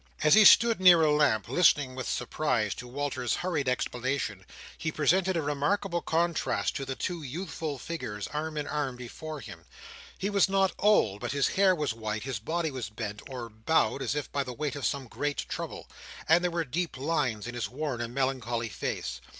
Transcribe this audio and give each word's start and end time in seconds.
As 0.23 0.33
he 0.33 0.45
stood 0.45 0.81
near 0.81 1.03
a 1.03 1.11
lamp, 1.11 1.47
listening 1.47 1.93
with 1.93 2.09
surprise 2.09 2.73
to 2.73 2.87
Walter's 2.87 3.35
hurried 3.45 3.69
explanation, 3.69 4.47
he 4.75 4.91
presented 4.91 5.37
a 5.37 5.43
remarkable 5.43 6.01
contrast 6.01 6.75
to 6.77 6.85
the 6.85 6.95
two 6.95 7.21
youthful 7.21 7.77
figures 7.77 8.25
arm 8.29 8.57
in 8.57 8.65
arm 8.65 8.95
before 8.95 9.41
him. 9.41 9.63
He 10.17 10.31
was 10.31 10.49
not 10.49 10.71
old, 10.79 11.21
but 11.21 11.33
his 11.33 11.49
hair 11.49 11.75
was 11.75 11.93
white; 11.93 12.23
his 12.23 12.39
body 12.39 12.71
was 12.71 12.89
bent, 12.89 13.21
or 13.29 13.47
bowed 13.47 14.01
as 14.01 14.15
if 14.15 14.31
by 14.31 14.43
the 14.43 14.53
weight 14.53 14.75
of 14.75 14.87
some 14.87 15.05
great 15.07 15.45
trouble: 15.47 15.87
and 16.27 16.43
there 16.43 16.49
were 16.49 16.65
deep 16.65 16.97
lines 16.97 17.45
in 17.45 17.53
his 17.53 17.69
worn 17.69 18.01
and 18.01 18.11
melancholy 18.11 18.69
face. 18.69 19.21